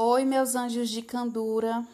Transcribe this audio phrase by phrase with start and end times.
[0.00, 1.84] Oi, meus anjos de candura.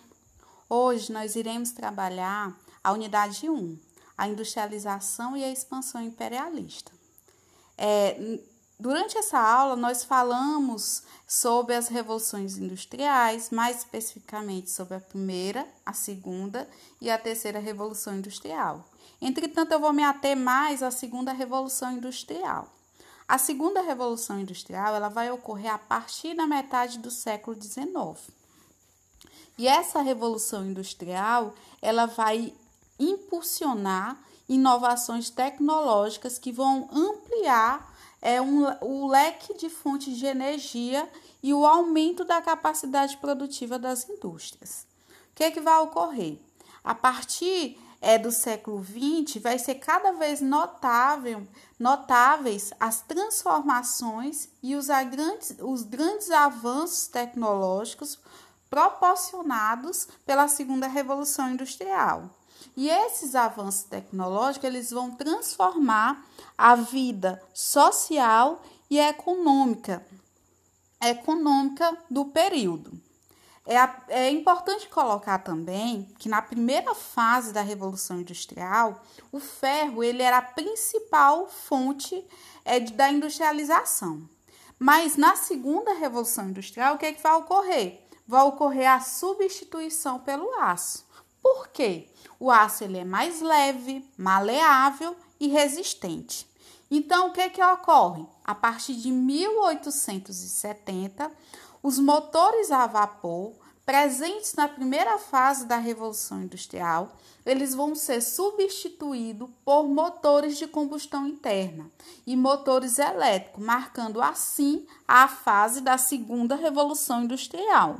[0.69, 3.79] Hoje nós iremos trabalhar a unidade 1,
[4.19, 6.93] a industrialização e a expansão imperialista.
[7.79, 8.39] É,
[8.79, 15.95] durante essa aula, nós falamos sobre as revoluções industriais, mais especificamente sobre a primeira, a
[15.95, 16.69] segunda
[17.01, 18.87] e a terceira revolução industrial.
[19.19, 22.69] Entretanto, eu vou me ater mais à segunda revolução industrial.
[23.27, 27.89] A segunda revolução industrial ela vai ocorrer a partir da metade do século XIX.
[29.57, 32.53] E essa revolução industrial ela vai
[32.99, 34.19] impulsionar
[34.49, 41.09] inovações tecnológicas que vão ampliar é, um, o leque de fontes de energia
[41.43, 44.87] e o aumento da capacidade produtiva das indústrias.
[45.33, 46.39] O que, é que vai ocorrer?
[46.83, 51.47] A partir é, do século XX, vai ser cada vez notável,
[51.79, 58.21] notáveis as transformações e os grandes, os grandes avanços tecnológicos
[58.69, 62.29] proporcionados pela segunda revolução industrial.
[62.77, 66.27] E esses avanços tecnológicos eles vão transformar
[66.59, 70.05] a vida social e econômica
[71.03, 72.99] econômica do período.
[73.67, 80.23] É, é importante colocar também que na primeira fase da Revolução Industrial, o ferro ele
[80.23, 82.23] era a principal fonte
[82.65, 84.29] é, da industrialização.
[84.79, 88.03] Mas na segunda Revolução Industrial, o que, é que vai ocorrer?
[88.27, 91.07] Vai ocorrer a substituição pelo aço.
[91.43, 92.09] Por quê?
[92.39, 96.47] O aço ele é mais leve, maleável e resistente.
[96.91, 98.27] Então, o que, é que ocorre?
[98.45, 101.33] A partir de 1870,
[101.85, 103.53] os motores a vapor,
[103.85, 111.27] presentes na primeira fase da Revolução Industrial, eles vão ser substituídos por motores de combustão
[111.27, 111.91] interna
[112.27, 117.99] e motores elétricos, marcando assim a fase da segunda Revolução Industrial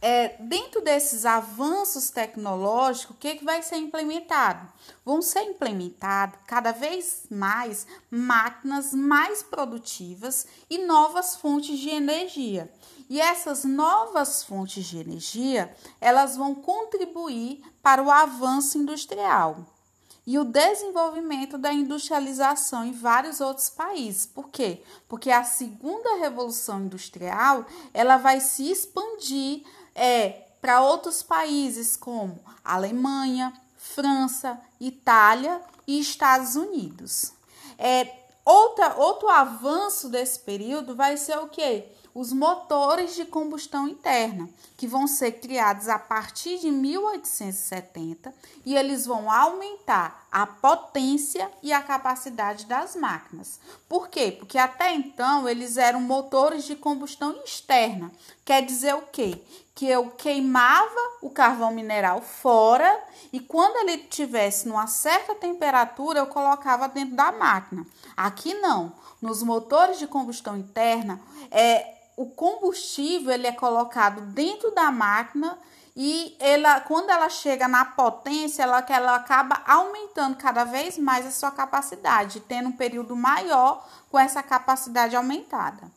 [0.00, 4.66] é, dentro desses avanços tecnológicos, o que, que vai ser implementado?
[5.04, 12.70] Vão ser implementados cada vez mais máquinas mais produtivas e novas fontes de energia.
[13.08, 19.64] E essas novas fontes de energia, elas vão contribuir para o avanço industrial
[20.26, 24.26] e o desenvolvimento da industrialização em vários outros países.
[24.26, 24.82] Por quê?
[25.08, 27.64] Porque a segunda revolução industrial,
[27.94, 29.62] ela vai se expandir
[29.96, 37.32] é para outros países como Alemanha, França, Itália e Estados Unidos.
[37.78, 38.12] É,
[38.44, 41.84] outra, outro avanço desse período vai ser o que?
[42.18, 48.32] Os motores de combustão interna, que vão ser criados a partir de 1870
[48.64, 53.60] e eles vão aumentar a potência e a capacidade das máquinas.
[53.86, 54.32] Por quê?
[54.32, 58.10] Porque até então eles eram motores de combustão externa.
[58.46, 59.42] Quer dizer o quê?
[59.74, 62.98] que eu queimava o carvão mineral fora
[63.30, 67.86] e quando ele tivesse numa certa temperatura eu colocava dentro da máquina.
[68.16, 68.94] Aqui não.
[69.20, 75.58] Nos motores de combustão interna, é o combustível ele é colocado dentro da máquina
[75.94, 81.30] e ela, quando ela chega na potência, ela, ela acaba aumentando cada vez mais a
[81.30, 85.90] sua capacidade, tendo um período maior com essa capacidade aumentada.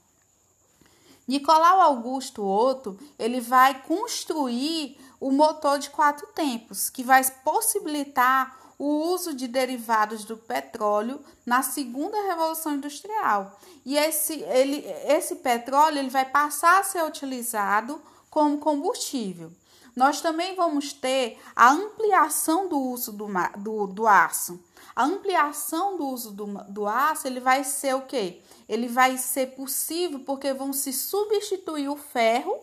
[1.28, 9.12] Nicolau Augusto Otto, ele vai construir o motor de quatro tempos, que vai possibilitar o
[9.12, 13.60] uso de derivados do petróleo na segunda revolução industrial.
[13.86, 19.52] E esse, ele, esse petróleo ele vai passar a ser utilizado como combustível.
[19.94, 24.64] Nós também vamos ter a ampliação do uso do, do, do aço.
[24.96, 28.42] A ampliação do uso do, do aço ele vai ser o quê?
[28.70, 32.58] Ele vai ser possível porque vão se substituir o ferro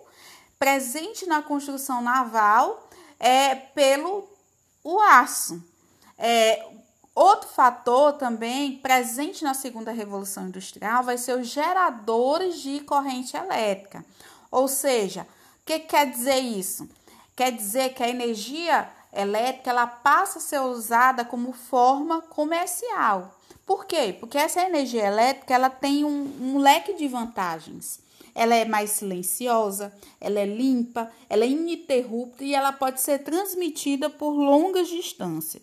[0.59, 2.89] presente na construção naval
[3.19, 4.27] é, pelo
[4.83, 5.63] o aço.
[6.19, 6.67] É,
[7.15, 14.05] outro fator também presente na segunda revolução industrial vai ser os geradores de corrente elétrica.
[14.51, 16.89] Ou seja, o que quer dizer isso?
[17.35, 23.37] Quer dizer que a energia elétrica ela passa a ser usada como forma comercial.
[23.67, 24.17] Por quê?
[24.19, 27.99] Porque essa energia elétrica ela tem um, um leque de vantagens.
[28.35, 34.11] Ela é mais silenciosa, ela é limpa, ela é ininterrupta e ela pode ser transmitida
[34.11, 35.63] por longas distâncias.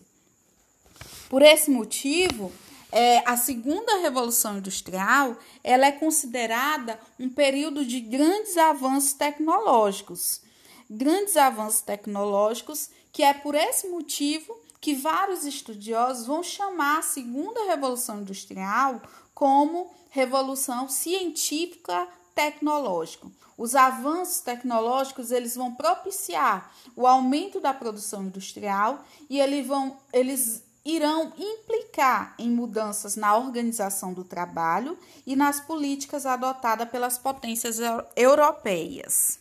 [1.34, 2.52] Por esse motivo,
[2.92, 10.42] é, a segunda revolução industrial ela é considerada um período de grandes avanços tecnológicos
[10.88, 17.64] grandes avanços tecnológicos, que é por esse motivo que vários estudiosos vão chamar a segunda
[17.64, 19.02] revolução industrial
[19.34, 23.32] como revolução científica tecnológico.
[23.58, 30.62] Os avanços tecnológicos eles vão propiciar o aumento da produção industrial e eles vão, eles
[30.84, 37.78] irão implicar em mudanças na organização do trabalho e nas políticas adotadas pelas potências
[38.14, 39.38] europeias.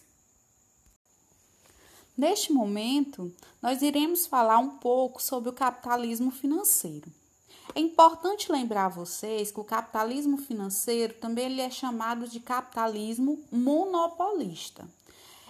[2.16, 7.12] Neste momento, nós iremos falar um pouco sobre o capitalismo financeiro.
[7.76, 13.44] É importante lembrar a vocês que o capitalismo financeiro também ele é chamado de capitalismo
[13.52, 14.88] monopolista.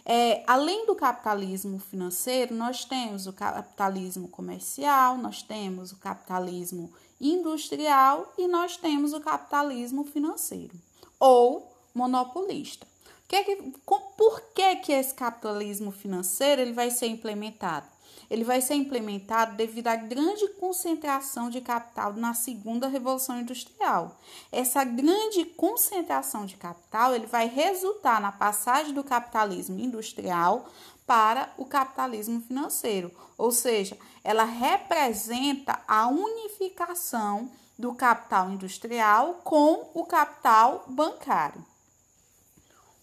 [0.06, 6.92] É, além do capitalismo financeiro, nós temos o capitalismo comercial, nós temos o capitalismo
[7.22, 10.76] industrial e nós temos o capitalismo financeiro
[11.20, 12.86] ou monopolista.
[13.28, 13.56] Que que,
[13.86, 17.93] por que, que esse capitalismo financeiro ele vai ser implementado?
[18.34, 24.20] Ele vai ser implementado devido à grande concentração de capital na segunda revolução industrial.
[24.52, 30.68] Essa grande concentração de capital, ele vai resultar na passagem do capitalismo industrial
[31.06, 40.06] para o capitalismo financeiro, ou seja, ela representa a unificação do capital industrial com o
[40.08, 41.64] capital bancário.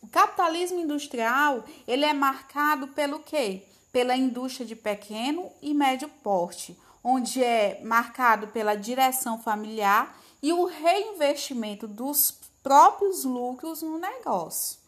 [0.02, 3.69] O capitalismo industrial, ele é marcado pelo quê?
[3.92, 10.64] Pela indústria de pequeno e médio porte, onde é marcado pela direção familiar e o
[10.64, 14.78] reinvestimento dos próprios lucros no negócio.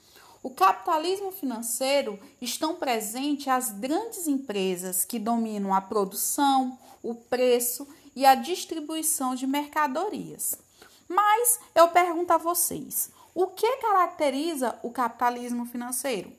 [0.42, 8.26] O capitalismo financeiro estão presentes as grandes empresas que dominam a produção, o preço e
[8.26, 10.58] a distribuição de mercadorias.
[11.08, 16.32] Mas eu pergunto a vocês, o que caracteriza o capitalismo financeiro?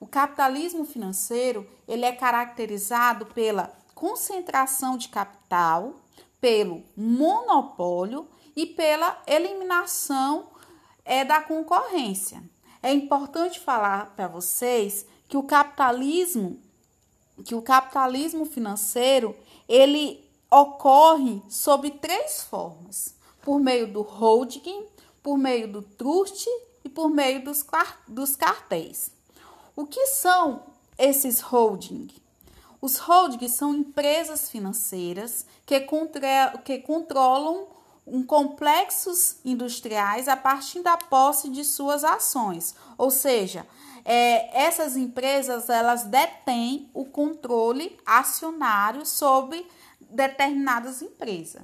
[0.00, 6.00] O capitalismo financeiro, ele é caracterizado pela concentração de capital,
[6.40, 8.26] pelo monopólio
[8.56, 10.48] e pela eliminação
[11.04, 12.42] é, da concorrência.
[12.82, 16.58] É importante falar para vocês que o capitalismo,
[17.44, 19.36] que o capitalismo financeiro,
[19.68, 24.86] ele ocorre sob três formas: por meio do holding,
[25.22, 26.48] por meio do trust
[26.82, 27.66] e por meio dos,
[28.08, 29.19] dos cartéis.
[29.80, 30.64] O que são
[30.98, 32.08] esses holding?
[32.82, 35.80] Os holdings são empresas financeiras que,
[36.66, 37.66] que controlam
[38.06, 43.66] um complexos industriais a partir da posse de suas ações, ou seja,
[44.04, 49.66] é, essas empresas elas detêm o controle acionário sobre
[49.98, 51.62] determinadas empresas.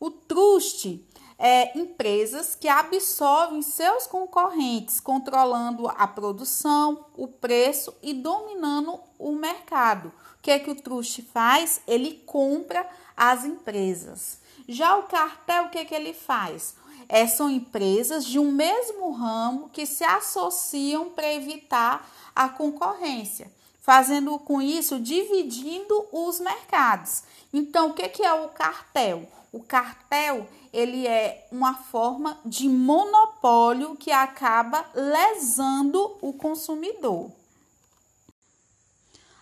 [0.00, 1.06] O trust
[1.38, 10.08] é, empresas que absorvem seus concorrentes, controlando a produção, o preço e dominando o mercado.
[10.38, 11.80] O que é que o trust faz?
[11.86, 14.40] Ele compra as empresas.
[14.68, 16.74] Já o cartel, o que, é que ele faz?
[17.08, 23.50] É, são empresas de um mesmo ramo que se associam para evitar a concorrência,
[23.80, 27.22] fazendo com isso dividindo os mercados.
[27.52, 29.26] Então, o que, que é o cartel?
[29.52, 37.32] O cartel, ele é uma forma de monopólio que acaba lesando o consumidor.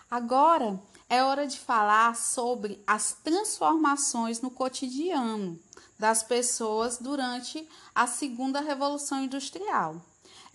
[0.09, 5.59] Agora é hora de falar sobre as transformações no cotidiano
[5.99, 10.01] das pessoas durante a segunda revolução industrial.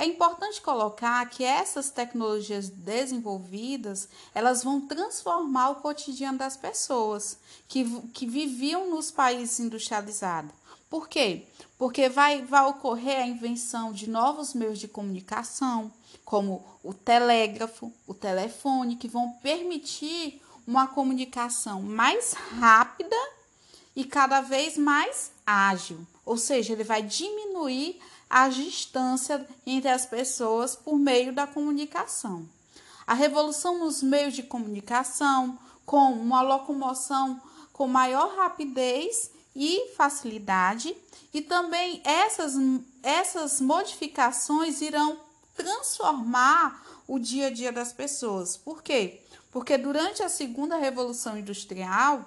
[0.03, 7.39] É importante colocar que essas tecnologias desenvolvidas, elas vão transformar o cotidiano das pessoas
[7.69, 10.51] que, que viviam nos países industrializados.
[10.91, 11.47] Por quê?
[11.79, 15.93] Porque vai, vai ocorrer a invenção de novos meios de comunicação,
[16.25, 23.15] como o telégrafo, o telefone, que vão permitir uma comunicação mais rápida
[23.95, 26.05] e cada vez mais ágil.
[26.27, 28.01] Ou seja, ele vai diminuir
[28.33, 32.49] a distância entre as pessoas por meio da comunicação.
[33.07, 37.39] A revolução nos meios de comunicação, com uma locomoção
[37.75, 40.97] com maior rapidez e facilidade,
[41.35, 42.55] e também essas,
[43.03, 45.19] essas modificações irão
[45.55, 48.57] transformar o dia a dia das pessoas.
[48.57, 49.21] Por quê?
[49.51, 52.27] Porque durante a segunda revolução industrial,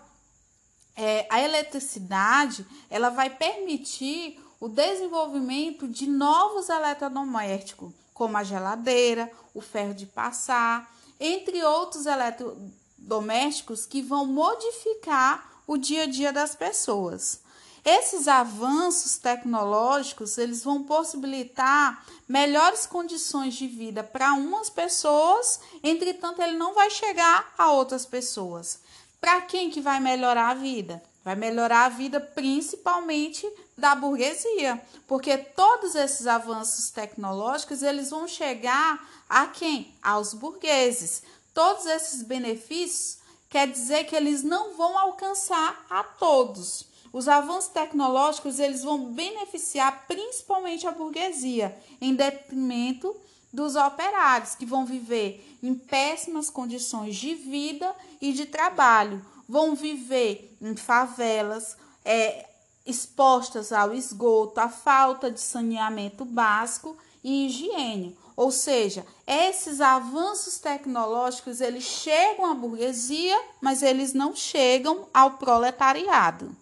[0.95, 9.61] é, a eletricidade ela vai permitir o desenvolvimento de novos eletrodomésticos, como a geladeira, o
[9.61, 17.43] ferro de passar, entre outros eletrodomésticos que vão modificar o dia a dia das pessoas.
[17.83, 26.57] Esses avanços tecnológicos, eles vão possibilitar melhores condições de vida para umas pessoas, entretanto ele
[26.57, 28.79] não vai chegar a outras pessoas.
[29.21, 31.03] Para quem que vai melhorar a vida?
[31.25, 39.25] Vai melhorar a vida principalmente da burguesia, porque todos esses avanços tecnológicos eles vão chegar
[39.27, 39.91] a quem?
[40.03, 41.23] Aos burgueses.
[41.51, 43.17] Todos esses benefícios
[43.49, 46.85] quer dizer que eles não vão alcançar a todos.
[47.11, 53.15] Os avanços tecnológicos eles vão beneficiar principalmente a burguesia, em detrimento
[53.51, 60.55] dos operários que vão viver em péssimas condições de vida e de trabalho, vão viver
[60.61, 62.45] em favelas, é,
[62.85, 68.17] expostas ao esgoto, à falta de saneamento básico e higiene.
[68.35, 76.55] Ou seja, esses avanços tecnológicos eles chegam à burguesia, mas eles não chegam ao proletariado.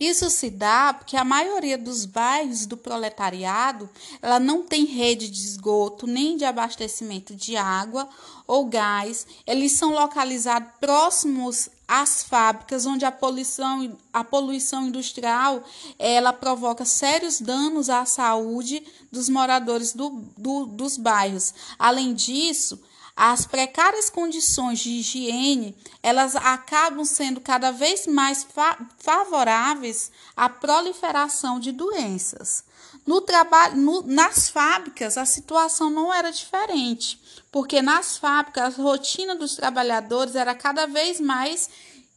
[0.00, 3.90] Isso se dá porque a maioria dos bairros do proletariado
[4.22, 8.08] ela não tem rede de esgoto nem de abastecimento de água
[8.46, 9.26] ou gás.
[9.44, 15.64] Eles são localizados próximos às fábricas, onde a poluição, a poluição industrial
[15.98, 21.52] ela provoca sérios danos à saúde dos moradores do, do, dos bairros.
[21.76, 22.80] Além disso,
[23.20, 31.58] as precárias condições de higiene, elas acabam sendo cada vez mais fa favoráveis à proliferação
[31.58, 32.62] de doenças.
[33.04, 37.20] No trabalho, no, nas fábricas, a situação não era diferente,
[37.50, 41.68] porque nas fábricas a rotina dos trabalhadores era cada vez mais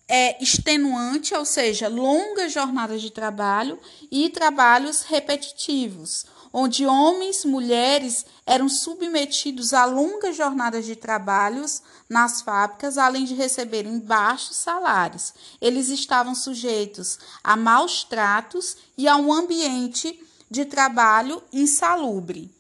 [0.08, 3.80] é, extenuante, ou seja, longas jornadas de trabalho
[4.12, 12.98] e trabalhos repetitivos onde homens, mulheres eram submetidos a longas jornadas de trabalhos nas fábricas,
[12.98, 15.34] além de receberem baixos salários.
[15.62, 22.54] Eles estavam sujeitos a maus tratos e a um ambiente de trabalho insalubre.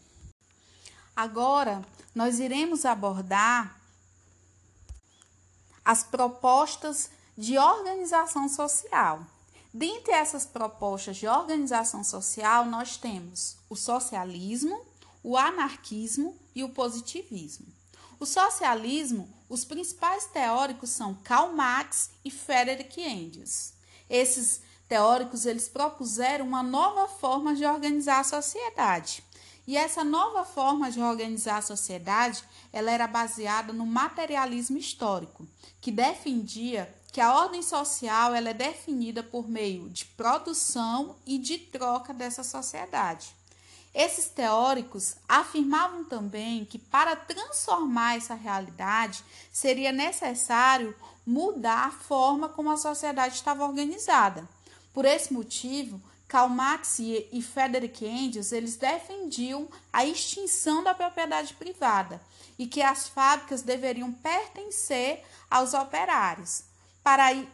[1.15, 1.81] Agora,
[2.15, 3.79] nós iremos abordar
[5.83, 9.25] as propostas de organização social.
[9.73, 14.85] Dentre essas propostas de organização social, nós temos o socialismo,
[15.23, 17.67] o anarquismo e o positivismo.
[18.19, 23.73] O socialismo, os principais teóricos são Karl Marx e Friedrich Engels.
[24.09, 29.23] Esses teóricos eles propuseram uma nova forma de organizar a sociedade.
[29.65, 35.47] E essa nova forma de organizar a sociedade, ela era baseada no materialismo histórico,
[35.79, 41.57] que defendia que a ordem social ela é definida por meio de produção e de
[41.57, 43.35] troca dessa sociedade.
[43.93, 52.71] Esses teóricos afirmavam também que para transformar essa realidade seria necessário mudar a forma como
[52.71, 54.47] a sociedade estava organizada.
[54.93, 62.21] Por esse motivo, Karl Marx e Frederick Engels eles defendiam a extinção da propriedade privada
[62.57, 66.70] e que as fábricas deveriam pertencer aos operários.
[67.03, 67.45] Para,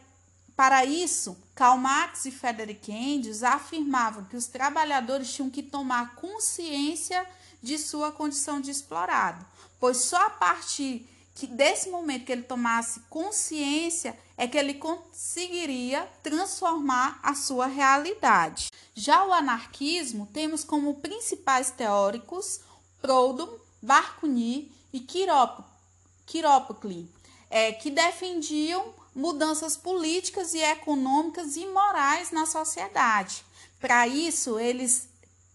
[0.56, 7.26] para isso, Karl Marx e Frederick Engels afirmavam que os trabalhadores tinham que tomar consciência
[7.62, 9.44] de sua condição de explorado,
[9.80, 16.04] pois só a partir que desse momento que ele tomasse consciência é que ele conseguiria
[16.22, 18.70] transformar a sua realidade.
[18.94, 22.60] Já o anarquismo temos como principais teóricos
[23.00, 23.48] Proudhon,
[23.80, 25.00] Bakunin e
[26.26, 27.08] Kropotkin,
[27.48, 33.44] é, que defendiam mudanças políticas e econômicas e morais na sociedade.
[33.80, 35.08] Para isso, eles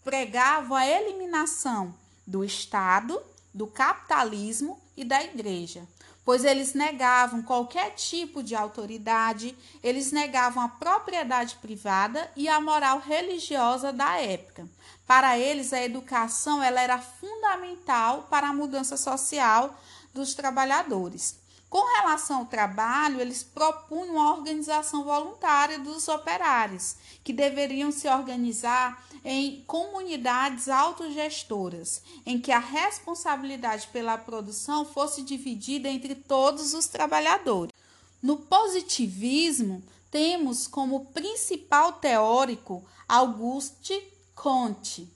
[0.03, 1.93] pregavam a eliminação
[2.25, 3.21] do Estado,
[3.53, 5.87] do capitalismo e da igreja,
[6.25, 12.99] pois eles negavam qualquer tipo de autoridade, eles negavam a propriedade privada e a moral
[12.99, 14.67] religiosa da época.
[15.05, 19.77] Para eles, a educação ela era fundamental para a mudança social
[20.13, 21.42] dos trabalhadores.
[21.73, 29.03] Com relação ao trabalho, eles propunham a organização voluntária dos operários, que deveriam se organizar
[29.25, 37.73] em comunidades autogestoras, em que a responsabilidade pela produção fosse dividida entre todos os trabalhadores.
[38.21, 43.99] No positivismo, temos como principal teórico Auguste
[44.35, 45.11] Comte,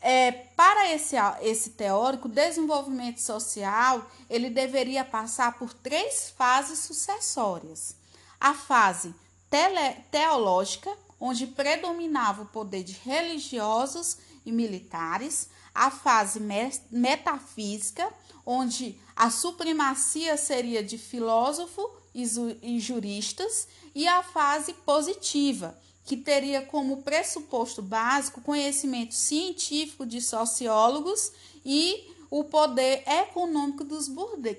[0.00, 7.96] é, para esse, esse teórico, desenvolvimento social ele deveria passar por três fases sucessórias.
[8.40, 9.14] A fase
[9.50, 16.40] tele, teológica, onde predominava o poder de religiosos e militares, a fase
[16.90, 18.12] metafísica,
[18.44, 27.02] onde a supremacia seria de filósofo e juristas, e a fase positiva, que teria como
[27.02, 31.32] pressuposto básico conhecimento científico de sociólogos
[31.64, 34.08] e o poder econômico dos,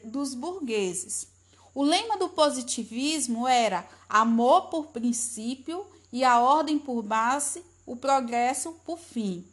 [0.03, 1.27] dos burgueses.
[1.73, 8.73] O lema do positivismo era amor por princípio e a ordem por base, o progresso
[8.85, 9.45] por fim.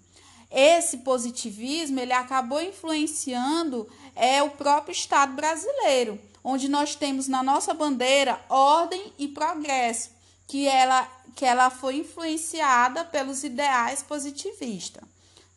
[0.50, 7.72] Esse positivismo ele acabou influenciando é o próprio Estado brasileiro, onde nós temos na nossa
[7.72, 10.10] bandeira ordem e progresso,
[10.46, 15.02] que ela que ela foi influenciada pelos ideais positivistas.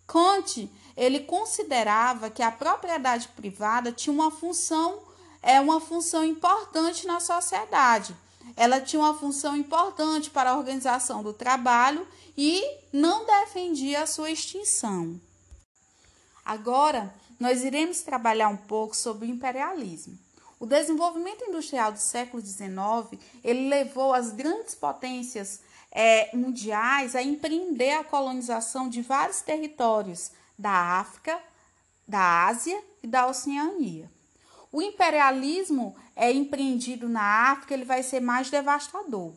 [0.07, 4.99] Kant ele considerava que a propriedade privada tinha uma função
[5.41, 8.15] é uma função importante na sociedade.
[8.55, 14.31] Ela tinha uma função importante para a organização do trabalho e não defendia a sua
[14.31, 15.19] extinção.
[16.43, 20.17] Agora, nós iremos trabalhar um pouco sobre o imperialismo.
[20.59, 25.61] O desenvolvimento industrial do século XIX ele levou as grandes potências
[25.91, 31.39] é, mundiais a empreender a colonização de vários territórios da África,
[32.07, 34.09] da Ásia e da Oceania.
[34.71, 39.33] O imperialismo é empreendido na África, ele vai ser mais devastador.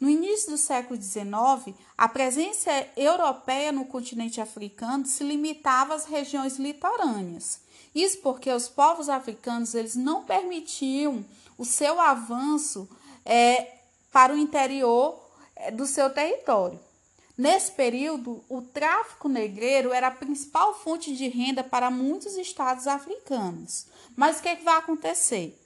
[0.00, 6.56] No início do século XIX, a presença europeia no continente africano se limitava às regiões
[6.56, 7.60] litorâneas.
[7.94, 11.22] Isso porque os povos africanos eles não permitiam
[11.58, 12.88] o seu avanço
[13.26, 13.74] é,
[14.10, 15.20] para o interior
[15.54, 16.80] é, do seu território.
[17.36, 23.86] Nesse período, o tráfico negreiro era a principal fonte de renda para muitos estados africanos.
[24.16, 25.58] Mas o que, é que vai acontecer?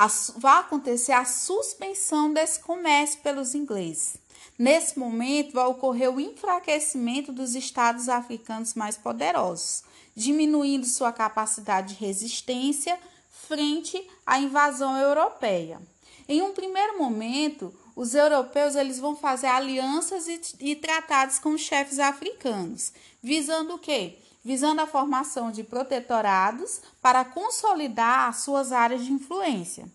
[0.00, 0.06] A,
[0.38, 4.16] vai acontecer a suspensão desse comércio pelos ingleses.
[4.58, 9.82] Nesse momento, vai ocorrer o enfraquecimento dos estados africanos mais poderosos,
[10.16, 15.78] diminuindo sua capacidade de resistência frente à invasão europeia.
[16.26, 21.60] Em um primeiro momento, os europeus eles vão fazer alianças e, e tratados com os
[21.60, 22.90] chefes africanos,
[23.22, 24.16] visando o quê?
[24.44, 29.86] Visando a formação de protetorados para consolidar suas áreas de influência.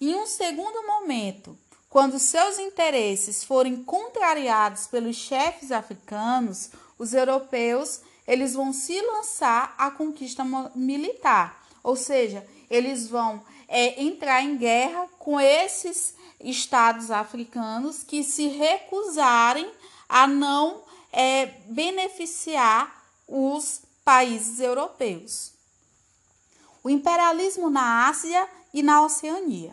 [0.00, 1.56] Em um segundo momento,
[1.88, 9.90] quando seus interesses forem contrariados pelos chefes africanos, os europeus eles vão se lançar à
[9.90, 10.44] conquista
[10.74, 18.48] militar, ou seja, eles vão é, entrar em guerra com esses estados africanos que se
[18.48, 19.70] recusarem
[20.08, 25.52] a não é, beneficiar os países europeus.
[26.82, 29.72] O imperialismo na Ásia e na Oceania.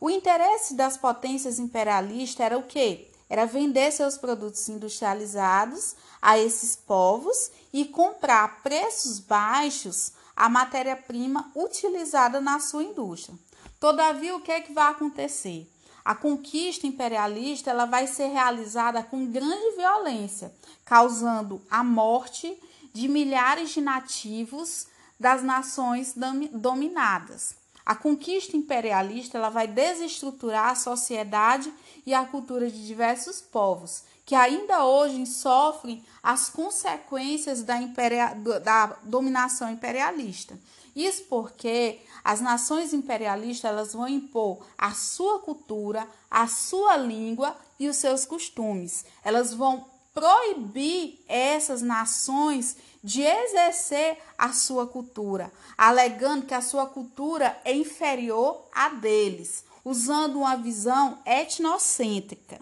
[0.00, 3.10] O interesse das potências imperialistas era o quê?
[3.28, 11.50] Era vender seus produtos industrializados a esses povos e comprar a preços baixos a matéria-prima
[11.56, 13.36] utilizada na sua indústria.
[13.80, 15.68] Todavia, o que é que vai acontecer?
[16.04, 22.56] A conquista imperialista ela vai ser realizada com grande violência, causando a morte
[22.96, 24.86] de milhares de nativos
[25.20, 26.14] das nações
[26.50, 27.54] dominadas.
[27.84, 31.70] A conquista imperialista ela vai desestruturar a sociedade
[32.06, 37.76] e a cultura de diversos povos, que ainda hoje sofrem as consequências da,
[38.64, 40.58] da dominação imperialista.
[40.96, 47.88] Isso porque as nações imperialistas elas vão impor a sua cultura, a sua língua e
[47.88, 49.04] os seus costumes.
[49.22, 49.84] Elas vão
[50.16, 52.74] proibir essas nações
[53.04, 60.36] de exercer a sua cultura, alegando que a sua cultura é inferior à deles, usando
[60.36, 62.58] uma visão etnocêntrica.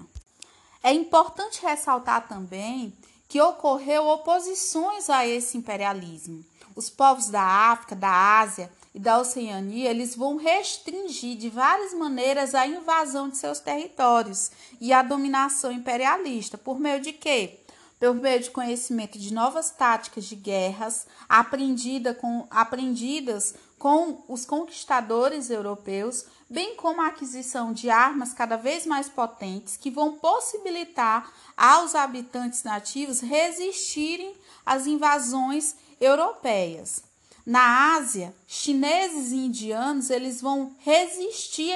[0.82, 2.92] É importante ressaltar também
[3.28, 6.44] que ocorreu oposições a esse imperialismo.
[6.74, 12.54] Os povos da África, da Ásia e da Oceania, eles vão restringir de várias maneiras
[12.54, 16.56] a invasão de seus territórios e a dominação imperialista.
[16.56, 17.58] Por meio de quê?
[17.98, 25.50] Por meio de conhecimento de novas táticas de guerras aprendida com, aprendidas com os conquistadores
[25.50, 31.96] europeus, bem como a aquisição de armas cada vez mais potentes que vão possibilitar aos
[31.96, 37.13] habitantes nativos resistirem às invasões europeias.
[37.46, 41.74] Na Ásia, chineses e indianos eles vão resistir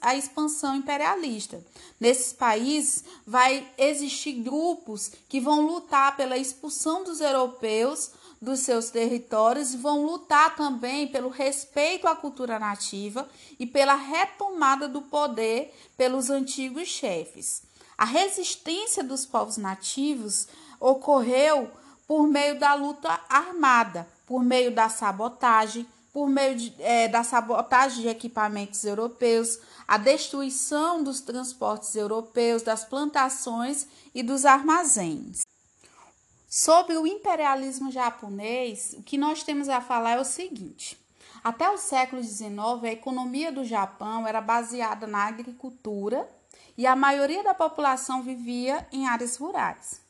[0.00, 1.60] à expansão imperialista.
[1.98, 9.74] Nesses países vai existir grupos que vão lutar pela expulsão dos europeus dos seus territórios
[9.74, 13.28] e vão lutar também pelo respeito à cultura nativa
[13.58, 17.62] e pela retomada do poder pelos antigos chefes.
[17.96, 20.46] A resistência dos povos nativos
[20.78, 21.68] ocorreu
[22.06, 28.02] por meio da luta armada, por meio da sabotagem, por meio de, é, da sabotagem
[28.02, 35.40] de equipamentos europeus, a destruição dos transportes europeus, das plantações e dos armazéns.
[36.46, 40.98] Sobre o imperialismo japonês, o que nós temos a falar é o seguinte:
[41.42, 42.50] Até o século XIX,
[42.82, 46.28] a economia do Japão era baseada na agricultura
[46.76, 50.02] e a maioria da população vivia em áreas rurais.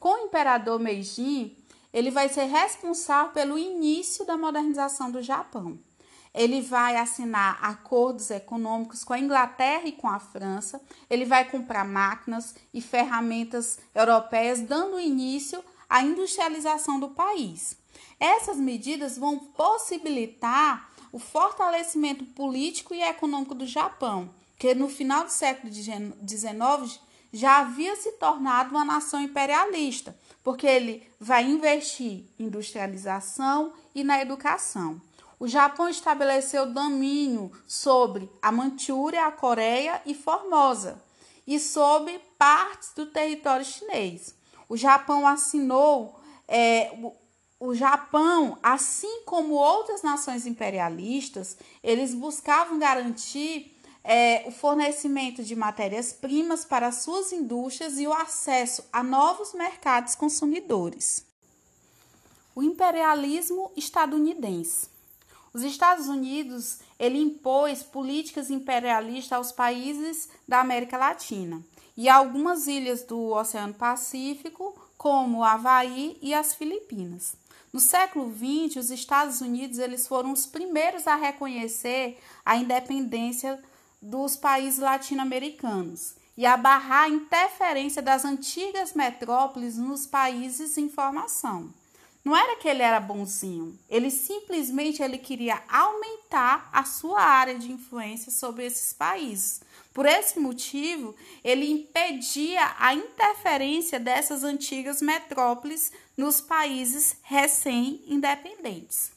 [0.00, 1.56] Com o imperador Meiji,
[1.92, 5.78] ele vai ser responsável pelo início da modernização do Japão.
[6.34, 10.80] Ele vai assinar acordos econômicos com a Inglaterra e com a França.
[11.08, 17.76] Ele vai comprar máquinas e ferramentas europeias, dando início à industrialização do país.
[18.20, 25.30] Essas medidas vão possibilitar o fortalecimento político e econômico do Japão, que no final do
[25.30, 27.00] século XIX
[27.32, 30.16] já havia se tornado uma nação imperialista,
[30.48, 34.98] porque ele vai investir em industrialização e na educação.
[35.38, 41.04] O Japão estabeleceu domínio sobre a Manchúria, a Coreia e Formosa,
[41.46, 44.34] e sobre partes do território chinês.
[44.70, 46.92] O Japão assinou é,
[47.60, 56.64] o Japão, assim como outras nações imperialistas, eles buscavam garantir é, o fornecimento de matérias-primas
[56.64, 61.26] para suas indústrias e o acesso a novos mercados consumidores.
[62.54, 64.88] O imperialismo estadunidense.
[65.52, 71.62] Os Estados Unidos ele impôs políticas imperialistas aos países da América Latina
[71.96, 77.36] e algumas ilhas do Oceano Pacífico, como Havaí e as Filipinas.
[77.72, 83.62] No século XX, os Estados Unidos eles foram os primeiros a reconhecer a independência
[84.00, 91.72] dos países latino-americanos e a barrar a interferência das antigas metrópoles nos países em formação.
[92.24, 97.72] Não era que ele era bonzinho, ele simplesmente ele queria aumentar a sua área de
[97.72, 99.60] influência sobre esses países.
[99.94, 109.10] Por esse motivo, ele impedia a interferência dessas antigas metrópoles nos países recém-independentes.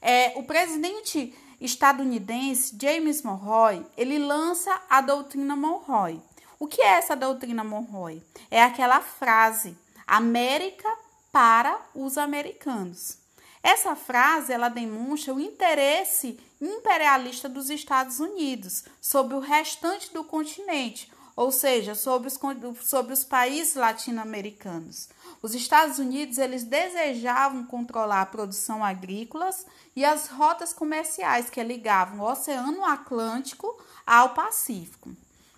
[0.00, 1.32] É, o presidente
[1.64, 6.20] estadunidense James Monroe ele lança a doutrina Monroe.
[6.58, 8.22] O que é essa doutrina Monroe?
[8.50, 10.88] É aquela frase: América
[11.32, 13.18] para os americanos.
[13.62, 21.10] Essa frase ela demonstra o interesse imperialista dos Estados Unidos sobre o restante do continente,
[21.34, 22.38] ou seja, sobre os,
[22.82, 25.08] sobre os países latino-americanos.
[25.40, 29.50] Os Estados Unidos eles desejavam controlar a produção agrícola
[29.96, 35.10] e as rotas comerciais que ligavam o Oceano Atlântico ao Pacífico.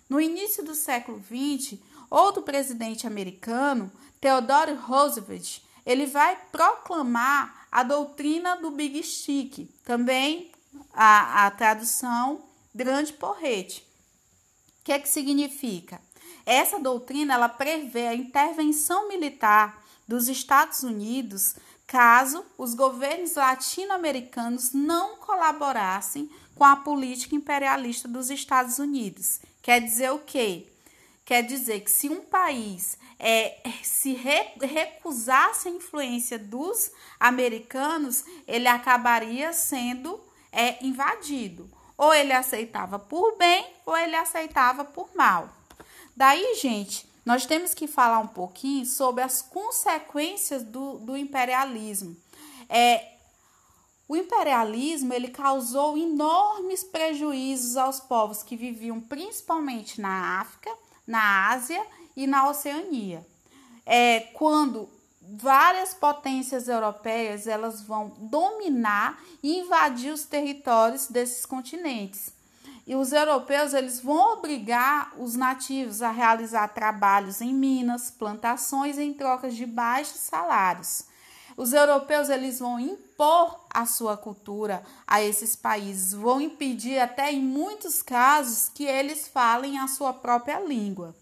[0.09, 8.55] No início do século XX, outro presidente americano, Theodore Roosevelt, ele vai proclamar a doutrina
[8.55, 10.51] do Big Stick, também
[10.93, 12.41] a, a tradução
[12.73, 13.85] grande porrete.
[14.85, 15.99] Que é que significa?
[16.45, 21.55] Essa doutrina ela prevê a intervenção militar dos Estados Unidos
[21.87, 29.39] caso os governos latino-americanos não colaborassem com a política imperialista dos Estados Unidos.
[29.63, 30.67] Quer dizer o quê?
[31.25, 38.67] Quer dizer que se um país é, se re, recusasse a influência dos americanos, ele
[38.67, 40.21] acabaria sendo
[40.51, 41.67] é, invadido.
[41.97, 45.49] Ou ele aceitava por bem, ou ele aceitava por mal.
[46.15, 52.15] Daí, gente, nós temos que falar um pouquinho sobre as consequências do, do imperialismo.
[52.69, 53.15] É,
[54.07, 60.69] o imperialismo ele causou enormes prejuízos aos povos que viviam principalmente na África,
[61.07, 61.83] na Ásia
[62.15, 63.25] e na Oceania.
[63.85, 64.89] É, quando
[65.21, 72.34] várias potências europeias elas vão dominar e invadir os territórios desses continentes.
[72.87, 79.11] E os europeus eles vão obrigar os nativos a realizar trabalhos em minas, plantações em
[79.11, 81.05] troca de baixos salários.
[81.57, 87.41] Os europeus eles vão impor a sua cultura a esses países, vão impedir até em
[87.41, 91.15] muitos casos que eles falem a sua própria língua.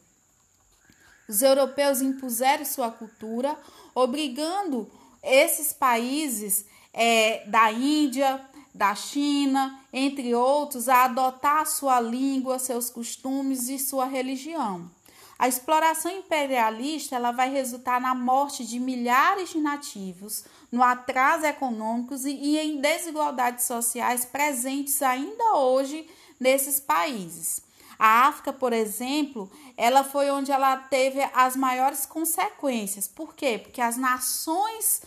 [1.29, 3.57] Os europeus impuseram sua cultura,
[3.95, 12.89] obrigando esses países é, da Índia, da China, entre outros, a adotar sua língua, seus
[12.89, 14.89] costumes e sua religião.
[15.37, 22.15] A exploração imperialista ela vai resultar na morte de milhares de nativos, no atraso econômico
[22.25, 26.07] e em desigualdades sociais presentes ainda hoje
[26.39, 27.61] nesses países.
[27.97, 33.07] A África, por exemplo, ela foi onde ela teve as maiores consequências.
[33.07, 33.59] Por quê?
[33.61, 35.01] Porque as nações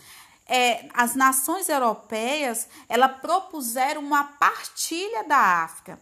[0.48, 5.98] é, as nações europeias ela propuseram uma partilha da África.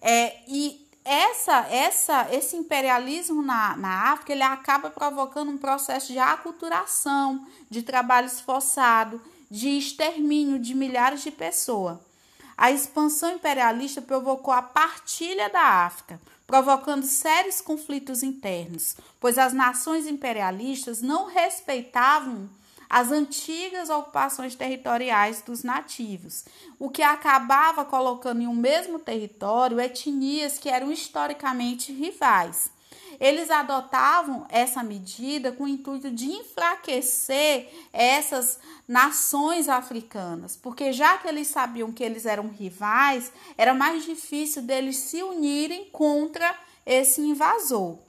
[0.00, 6.18] É, e essa, essa, esse imperialismo na, na África ele acaba provocando um processo de
[6.18, 11.98] aculturação, de trabalho esforçado, de extermínio de milhares de pessoas.
[12.56, 20.06] a expansão imperialista provocou a partilha da África, provocando sérios conflitos internos, pois as nações
[20.06, 22.48] imperialistas não respeitavam
[22.88, 26.44] as antigas ocupações territoriais dos nativos,
[26.78, 32.70] o que acabava colocando em um mesmo território etnias que eram historicamente rivais.
[33.18, 41.26] Eles adotavam essa medida com o intuito de enfraquecer essas nações africanas, porque já que
[41.26, 48.05] eles sabiam que eles eram rivais, era mais difícil deles se unirem contra esse invasor.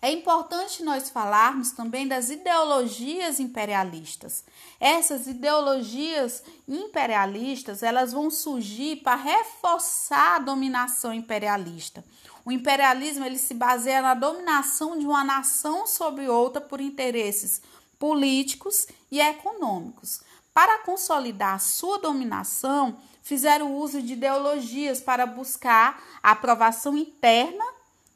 [0.00, 4.44] É importante nós falarmos também das ideologias imperialistas.
[4.78, 12.04] Essas ideologias imperialistas, elas vão surgir para reforçar a dominação imperialista.
[12.44, 17.60] O imperialismo ele se baseia na dominação de uma nação sobre outra por interesses
[17.98, 20.20] políticos e econômicos.
[20.54, 27.64] Para consolidar sua dominação, fizeram uso de ideologias para buscar a aprovação interna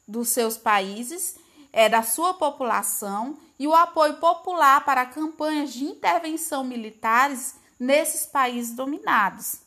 [0.07, 1.42] dos seus países
[1.73, 8.75] é, da sua população e o apoio popular para campanhas de intervenção militares nesses países
[8.75, 9.57] dominados.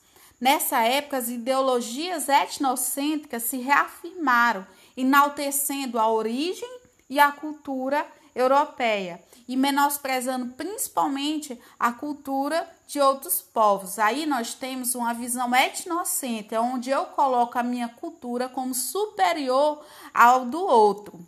[0.40, 4.66] Nessa época, as ideologias etnocêntricas se reafirmaram,
[4.96, 6.68] enaltecendo a origem
[7.10, 13.98] e a cultura europeia e menosprezando principalmente a cultura de outros povos.
[13.98, 20.44] Aí nós temos uma visão etnocêntrica, onde eu coloco a minha cultura como superior ao
[20.44, 21.18] do outro.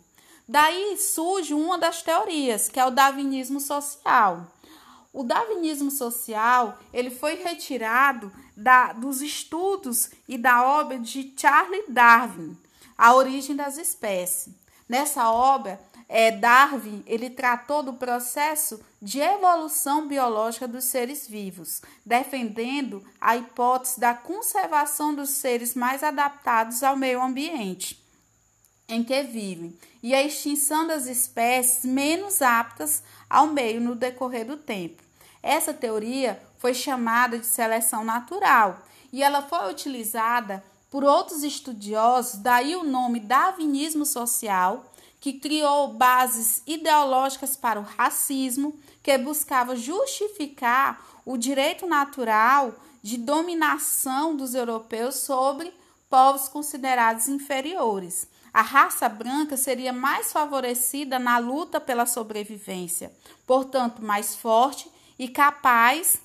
[0.51, 4.47] Daí surge uma das teorias, que é o darwinismo social.
[5.13, 12.57] O darwinismo social ele foi retirado da, dos estudos e da obra de Charles Darwin,
[12.97, 14.51] A Origem das Espécies.
[14.87, 23.03] Nessa obra, é, Darwin ele tratou do processo de evolução biológica dos seres vivos, defendendo
[23.21, 27.98] a hipótese da conservação dos seres mais adaptados ao meio ambiente
[28.89, 34.57] em que vivem e a extinção das espécies menos aptas ao meio no decorrer do
[34.57, 35.03] tempo.
[35.41, 38.81] Essa teoria foi chamada de seleção natural
[39.13, 46.63] e ela foi utilizada por outros estudiosos, daí o nome darwinismo social, que criou bases
[46.65, 48.73] ideológicas para o racismo,
[49.03, 52.73] que buscava justificar o direito natural
[53.03, 55.71] de dominação dos europeus sobre
[56.09, 63.11] povos considerados inferiores a raça branca seria mais favorecida na luta pela sobrevivência,
[63.45, 66.19] portanto, mais forte e capaz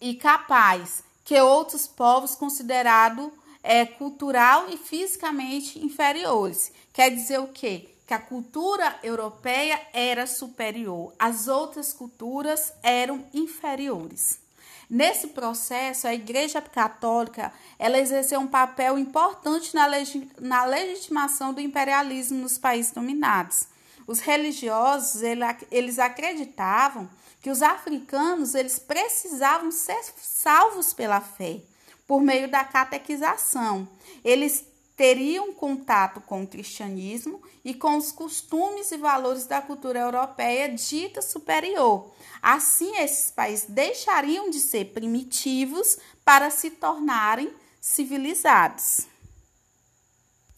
[0.00, 3.30] e capaz que outros povos considerados
[3.62, 6.70] é, cultural e fisicamente inferiores.
[6.92, 7.88] Quer dizer o quê?
[8.06, 14.43] Que a cultura europeia era superior, as outras culturas eram inferiores.
[14.88, 21.60] Nesse processo, a Igreja Católica ela exerceu um papel importante na, legi na legitimação do
[21.60, 23.66] imperialismo nos países dominados.
[24.06, 25.22] Os religiosos
[25.70, 27.08] eles acreditavam
[27.40, 31.62] que os africanos eles precisavam ser salvos pela fé
[32.06, 33.88] por meio da catequização.
[34.24, 34.64] Eles
[34.96, 41.20] teriam contato com o cristianismo e com os costumes e valores da cultura europeia dita
[41.20, 42.12] superior.
[42.40, 49.06] Assim, esses países deixariam de ser primitivos para se tornarem civilizados.